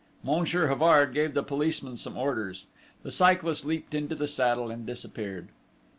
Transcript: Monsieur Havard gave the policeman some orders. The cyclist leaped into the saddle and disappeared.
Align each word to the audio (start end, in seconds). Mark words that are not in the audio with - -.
Monsieur 0.23 0.65
Havard 0.65 1.13
gave 1.13 1.35
the 1.35 1.43
policeman 1.43 1.95
some 1.95 2.17
orders. 2.17 2.65
The 3.03 3.11
cyclist 3.11 3.65
leaped 3.65 3.93
into 3.93 4.15
the 4.15 4.25
saddle 4.27 4.71
and 4.71 4.83
disappeared. 4.83 5.49